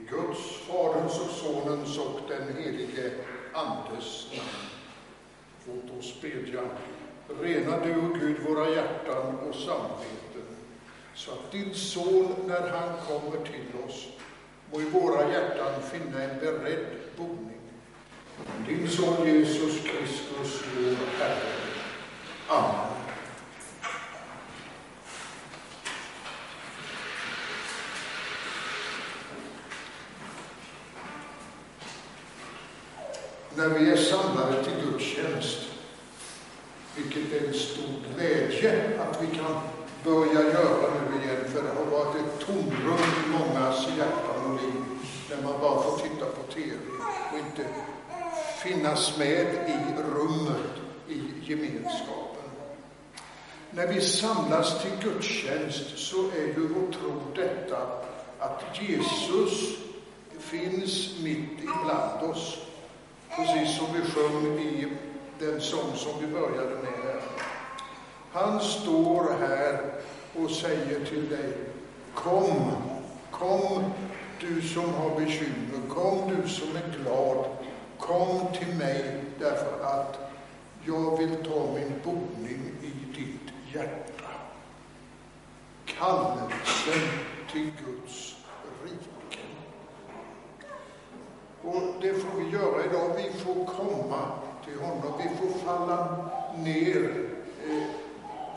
[0.00, 3.12] I Guds, Faderns och Sonens och den helige
[3.54, 4.70] Andes namn.
[5.66, 6.60] Låt oss bedja.
[7.40, 10.56] Rena du, och Gud, våra hjärtan och samveten,
[11.14, 14.08] så att din Son, när han kommer till oss,
[14.72, 16.86] må i våra hjärtan finna en beredd
[17.16, 17.60] boning.
[18.66, 21.52] Din Son Jesus Kristus, vår Herre.
[22.48, 23.00] Amen.
[33.60, 35.58] När vi är samlade till gudstjänst,
[36.96, 39.60] vilket är en stor glädje att vi kan
[40.04, 44.82] börja göra nu igen, för det har varit ett tomrum i mångas hjärtan och liv,
[45.30, 46.76] när man bara får titta på TV
[47.32, 47.68] och inte
[48.62, 50.70] finnas med i rummet,
[51.08, 52.50] i gemenskapen.
[53.70, 57.78] När vi samlas till gudstjänst så är ju vår tro detta
[58.38, 59.78] att Jesus
[60.38, 62.58] finns mitt ibland oss.
[63.36, 64.92] Precis som vi sjöng i
[65.38, 67.20] den sång som vi började med här.
[68.32, 69.80] Han står här
[70.34, 71.52] och säger till dig,
[72.14, 72.72] kom,
[73.30, 73.84] kom
[74.40, 77.44] du som har bekymmer, kom du som är glad,
[77.98, 80.32] kom till mig därför att
[80.84, 84.30] jag vill ta min boning i ditt hjärta.
[85.84, 87.08] Kallelsen
[87.52, 88.36] till Guds
[88.84, 89.40] rike.
[91.62, 93.16] Och det får vi göra idag.
[93.16, 94.32] Vi får komma
[94.64, 95.12] till honom.
[95.18, 97.28] Vi får falla ner
[97.68, 97.86] eh,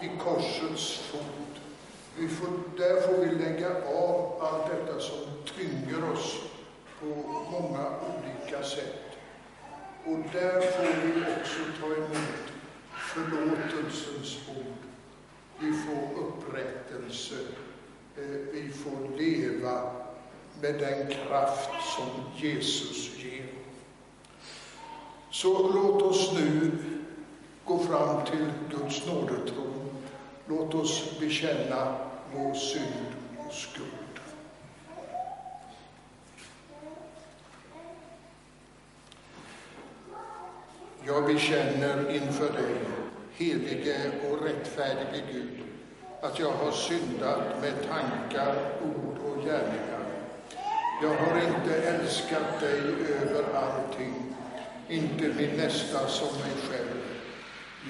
[0.00, 1.60] vid korsets fot.
[2.18, 5.18] Vi får, där får vi lägga av allt detta som
[5.56, 6.38] tynger oss
[7.00, 7.06] på
[7.50, 9.02] många olika sätt.
[10.04, 12.42] Och där får vi också ta emot
[12.92, 14.82] förlåtelsens ord.
[15.58, 17.34] Vi får upprättelse.
[18.16, 20.01] Eh, vi får leva
[20.60, 23.46] med den kraft som Jesus ger.
[25.30, 26.70] Så låt oss nu
[27.64, 30.02] gå fram till Guds nådetron.
[30.46, 31.94] Låt oss bekänna
[32.34, 33.06] vår synd
[33.38, 33.88] och skuld.
[41.06, 42.74] Jag bekänner inför dig,
[43.32, 45.62] helige och rättfärdige Gud,
[46.20, 50.01] att jag har syndat med tankar, ord och gärningar.
[51.02, 52.80] Jag har inte älskat dig
[53.22, 54.14] över allting,
[54.88, 57.02] inte min nästa som mig själv.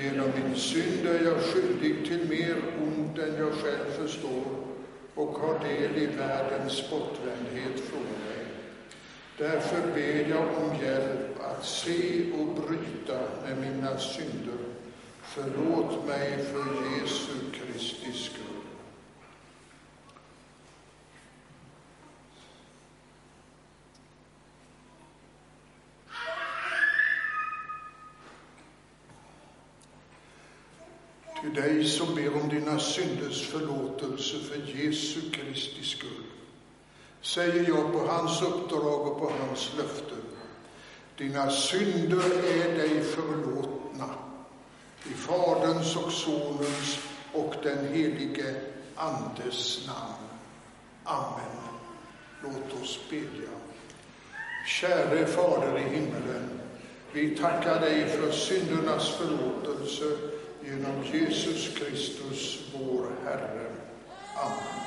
[0.00, 4.44] Genom min synd är jag skyldig till mer ont än jag själv förstår
[5.14, 8.46] och har del i världens bortvändhet från dig.
[9.38, 14.58] Därför ber jag om hjälp att se och bryta med mina synder.
[15.22, 18.51] Förlåt mig för Jesu Kristi skull.
[31.42, 36.25] Till dig som ber om dina synders förlåtelse för Jesu Kristi skull
[37.20, 40.22] säger jag på hans uppdrag och på hans löften.
[41.19, 44.08] Dina synder är dig förlåtna.
[45.04, 46.98] I Faderns och Sonens
[47.32, 48.54] och den helige
[48.97, 50.28] Andes namn.
[51.04, 51.56] Amen.
[52.42, 53.50] Låt oss bedja.
[54.66, 56.60] Käre Fader i himmelen,
[57.12, 60.31] vi tackar dig för syndernas förlåtelse
[60.64, 63.60] genom Jesus Kristus, vår Herre.
[64.36, 64.82] Amen.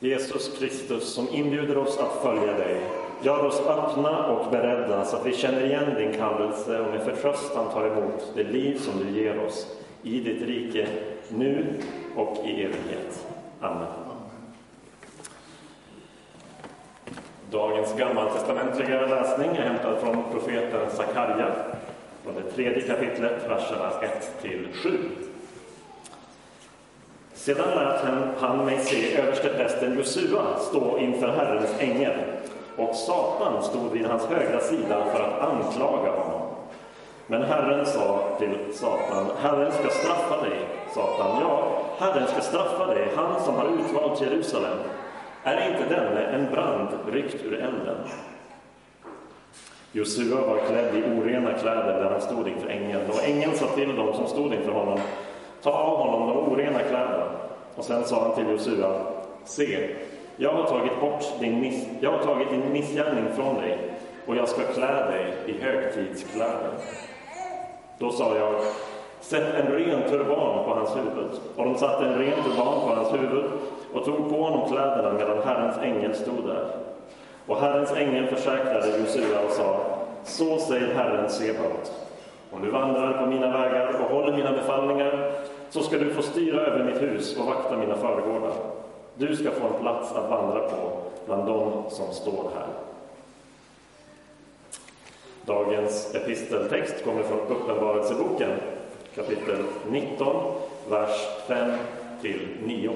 [0.00, 2.80] Jesus Kristus som inbjuder oss att följa dig.
[3.22, 7.70] Gör oss öppna och beredda så att vi känner igen din kallelse och med förtröstan
[7.72, 9.66] tar emot det liv som du ger oss
[10.02, 10.88] i ditt rike,
[11.28, 11.80] nu
[12.16, 13.26] och i evighet.
[13.60, 14.01] Amen.
[17.82, 21.46] Dagens gammaltestamentliga läsning är hämtad från profeten Sakarja,
[22.24, 24.98] från det tredje kapitlet, verserna 1 till 7.
[27.34, 28.00] Sedan lät
[28.38, 32.12] han mig se översteprästen Josua stå inför Herrens ängel
[32.76, 36.48] och Satan stod vid hans högra sida för att anklaga honom.
[37.26, 40.58] Men Herren sa till Satan, Herren ska straffa dig.
[40.94, 44.78] Satan, ja, Herren ska straffa dig, han som har utvalt Jerusalem.
[45.44, 47.96] Är inte denne en brand ryckt ur elden?
[49.92, 53.96] Josua var klädd i orena kläder där han stod inför ängeln och ängeln sa till
[53.96, 54.98] dem som stod inför honom
[55.62, 57.26] Ta av honom de orena kläderna.
[57.74, 59.00] Och sen sa han till Josua,
[59.44, 59.90] se,
[60.36, 63.78] jag har tagit bort din, miss, jag har tagit din missgärning från dig
[64.26, 66.70] och jag ska klä dig i högtidskläder.
[67.98, 68.54] Då sa jag,
[69.20, 71.30] Sätt en ren turban på hans huvud.
[71.56, 73.44] Och de satte en ren turban på hans huvud
[73.92, 76.66] och tog på honom kläderna medan Herrens ängel stod där.
[77.46, 79.80] Och Herrens ängel försäkrade Josua och sa,
[80.24, 81.92] så säger Herren Sebaot.
[82.50, 85.32] Om du vandrar på mina vägar och håller mina befallningar
[85.70, 88.52] så ska du få styra över mitt hus och vakta mina förgårdar.
[89.14, 92.66] Du ska få en plats att vandra på bland dem som står här.
[95.44, 98.50] Dagens episteltext kommer från Uppenbarelseboken
[99.14, 100.52] kapitel 19,
[100.88, 101.70] vers 5
[102.22, 102.90] till 9.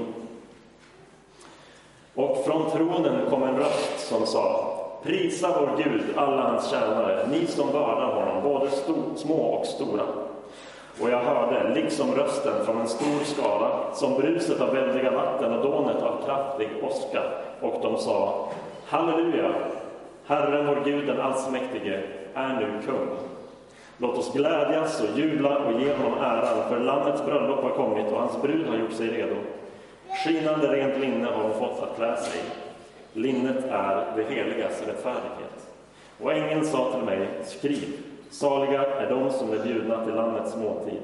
[2.16, 4.72] Och från tronen kom en röst som sa
[5.02, 8.70] Prisa vår Gud, alla hans tjänare, ni som vördar honom, både
[9.16, 10.02] små och stora.
[11.00, 15.64] Och jag hörde, liksom rösten från en stor skara, som bruset av väldiga vatten och
[15.64, 17.22] dånet av kraftig åska.
[17.60, 18.48] Och de sa,
[18.86, 19.52] Halleluja!
[20.26, 22.02] Herren vår Gud, den allsmäktige,
[22.34, 23.08] är nu kung.
[23.98, 28.20] Låt oss glädjas och jubla och ge honom äran, för Lammets bröllop har kommit och
[28.20, 29.36] hans brud har gjort sig redo.
[30.24, 32.40] Skinande rent linne har hon fått att klä sig
[33.16, 35.66] Linnet är det heligas rättfärdighet.
[36.20, 37.92] Och ängeln sa till mig, skriv,
[38.30, 41.00] saliga är de som är bjudna till Lammets måltid.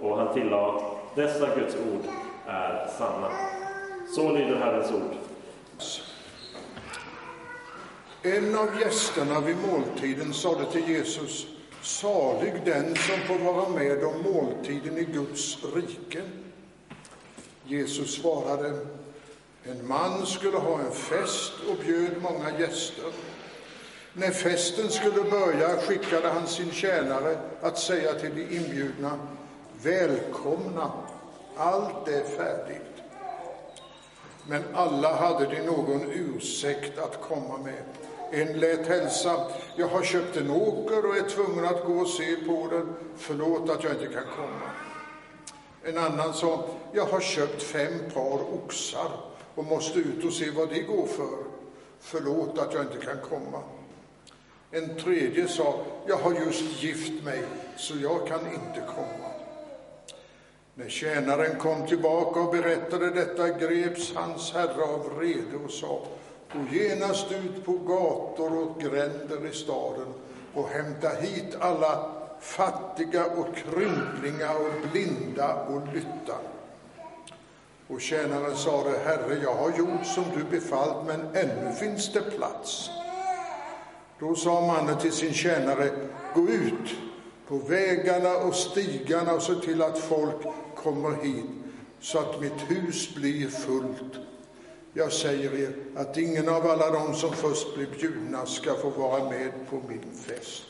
[0.00, 0.82] Och han tillade,
[1.14, 2.04] dessa Guds ord
[2.46, 3.30] är sanna.
[4.16, 5.14] Så lyder Herrens ord.
[8.22, 11.46] En av gästerna vid måltiden sade till Jesus,
[11.82, 16.22] salig den som får vara med om måltiden i Guds rike.
[17.66, 18.68] Jesus svarade,
[19.64, 23.12] en man skulle ha en fest och bjöd många gäster.
[24.12, 29.18] När festen skulle börja skickade han sin tjänare att säga till de inbjudna,
[29.82, 30.92] välkomna,
[31.56, 32.82] allt är färdigt.
[34.46, 37.82] Men alla hade de någon ursäkt att komma med.
[38.30, 39.46] En lät hälsa,
[39.76, 43.70] jag har köpt en åker och är tvungen att gå och se på den, förlåt
[43.70, 44.70] att jag inte kan komma.
[45.84, 49.10] En annan sa, jag har köpt fem par oxar
[49.54, 51.38] och måste ut och se vad det går för.
[52.00, 53.62] Förlåt att jag inte kan komma.
[54.70, 57.42] En tredje sa, jag har just gift mig,
[57.76, 59.30] så jag kan inte komma.
[60.74, 66.02] När tjänaren kom tillbaka och berättade detta greps hans herre av vrede och sa,
[66.52, 70.14] gå genast ut på gator och gränder i staden
[70.54, 76.34] och hämta hit alla fattiga och krymplingar och blinda och lytta.
[77.88, 82.90] Och tjänaren sade, Herre, jag har gjort som du befallt, men ännu finns det plats.
[84.18, 85.90] Då sa mannen till sin tjänare,
[86.34, 86.90] gå ut
[87.48, 90.36] på vägarna och stigarna och se till att folk
[90.76, 91.50] kommer hit,
[92.00, 94.14] så att mitt hus blir fullt.
[94.92, 99.24] Jag säger er att ingen av alla de som först blir bjudna ska få vara
[99.24, 100.62] med på min fest.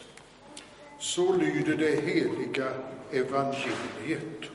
[1.00, 2.72] Så lyder det heliga
[3.12, 4.50] evangeliet.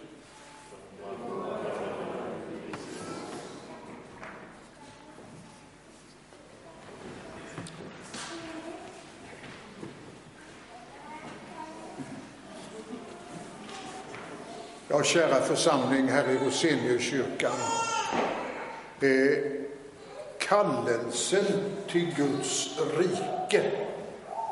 [14.87, 17.51] Ja, kära församling här i Roseniuskyrkan.
[19.01, 19.09] Eh,
[20.39, 21.45] kallelsen
[21.87, 23.71] till Guds rike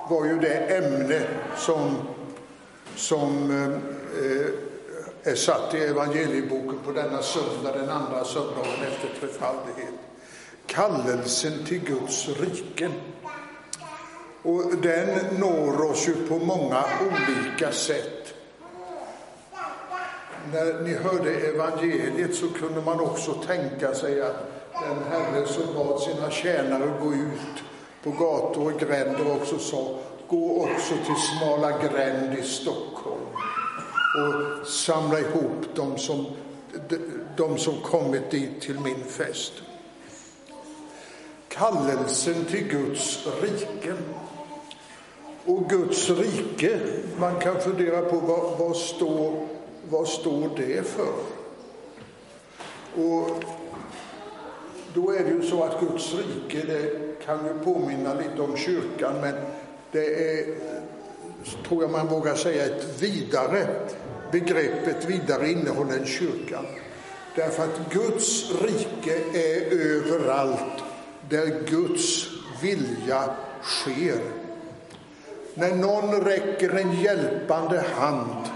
[0.09, 1.21] var ju det ämne
[1.57, 1.97] som,
[2.95, 3.67] som eh,
[4.25, 4.47] eh,
[5.23, 9.93] är satt i evangelieboken på denna söndag, den andra söndagen efter trefaldighet.
[10.65, 12.89] Kallelsen till Guds rike.
[14.41, 18.33] Och den når oss ju på många olika sätt
[20.51, 24.35] när ni hörde evangeliet så kunde man också tänka sig att
[24.73, 27.63] den herre som bad sina tjänare gå ut
[28.03, 33.25] på gator och gränder också sa, gå också till Smala gränd i Stockholm
[34.15, 36.25] och samla ihop de som,
[37.37, 39.53] de som kommit dit till min fest.
[41.47, 43.93] Kallelsen till Guds rike.
[45.45, 46.79] Och Guds rike,
[47.19, 49.47] man kan fundera på vad, vad står
[49.89, 51.13] vad står det för?
[52.95, 53.43] Och
[54.93, 59.21] då är det ju så att Guds rike, det kan ju påminna lite om kyrkan,
[59.21, 59.33] men
[59.91, 60.45] det är,
[61.67, 63.67] tror jag man vågar säga, ett vidare
[64.31, 66.65] begrepp, ett vidare innehåll än kyrkan.
[67.35, 70.83] Därför att Guds rike är överallt
[71.29, 72.27] där Guds
[72.61, 74.19] vilja sker.
[75.53, 78.47] När någon räcker en hjälpande hand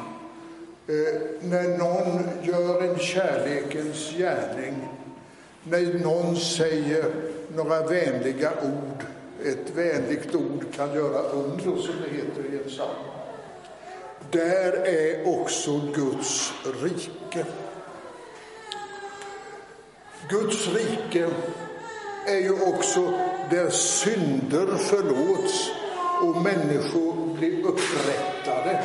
[0.88, 4.88] eh, när någon gör en kärlekens gärning,
[5.63, 7.12] när någon säger
[7.58, 9.04] några vänliga ord.
[9.46, 13.04] Ett vänligt ord kan göra under, som det heter i en psalm.
[14.32, 17.46] där är också Guds rike.
[20.30, 21.30] Guds rike
[22.28, 23.14] är ju också
[23.50, 25.72] där synder förlåts
[26.24, 28.84] och människor blir upprättade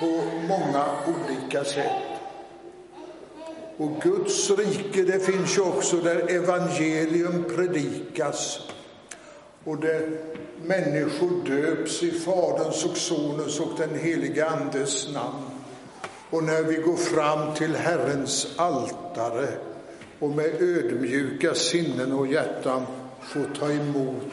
[0.00, 2.11] på många olika sätt.
[3.82, 8.60] Och Guds rike det finns ju också där evangelium predikas
[9.64, 10.20] och där
[10.64, 15.44] människor döps i Faderns och Sonens och den helige Andes namn.
[16.30, 19.48] Och när vi går fram till Herrens altare
[20.18, 22.86] och med ödmjuka sinnen och hjärtan
[23.22, 24.32] får ta emot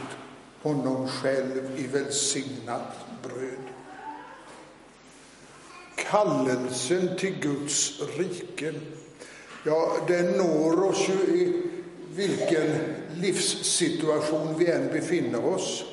[0.62, 3.70] honom själv i välsignat bröd.
[5.96, 8.74] Kallelsen till Guds rike,
[9.64, 11.64] ja, den når oss ju i
[12.16, 12.76] vilken
[13.14, 15.84] livssituation vi än befinner oss.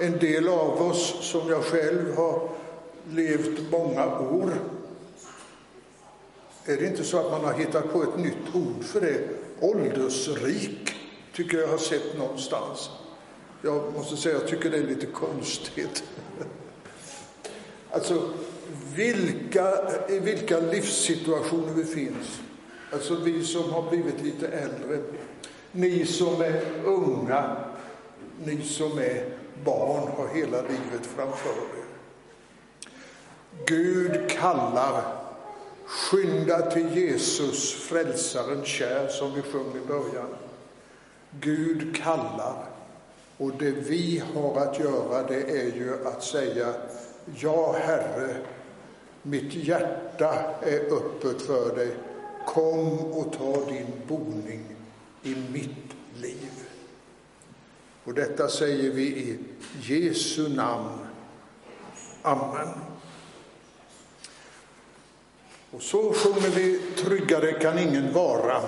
[0.00, 2.48] En del av oss, som jag själv, har
[3.10, 4.52] levt många år.
[6.64, 9.28] Är det inte så att man har hittat på ett nytt ord för det?
[9.60, 10.94] Åldersrik,
[11.34, 12.90] tycker jag har sett någonstans.
[13.62, 16.04] Jag måste säga, jag tycker det är lite konstigt.
[17.90, 18.30] Alltså,
[18.94, 22.40] vilka, i vilka livssituationer vi finns.
[22.92, 24.98] Alltså vi som har blivit lite äldre,
[25.72, 27.56] ni som är unga,
[28.44, 29.28] ni som är
[29.64, 31.84] barn har hela livet framför er.
[33.66, 35.02] Gud kallar,
[35.86, 40.28] skynda till Jesus, frälsaren kär, som vi sjöng i början.
[41.40, 42.64] Gud kallar,
[43.36, 46.74] och det vi har att göra det är ju att säga,
[47.36, 48.36] ja Herre,
[49.22, 51.96] mitt hjärta är öppet för dig.
[52.46, 54.64] Kom och ta din boning
[55.22, 56.50] i mitt liv.
[58.04, 59.38] Och detta säger vi i
[59.80, 60.98] Jesu namn.
[62.22, 62.68] Amen.
[65.70, 68.60] Och så sjunger vi Tryggare kan ingen vara.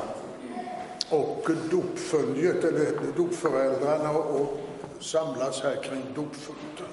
[1.10, 4.60] Och dopföljet, eller dopföräldrarna, och
[5.00, 6.86] samlas här kring dopfulten.